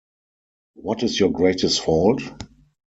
[0.73, 2.23] What is your greatest fault?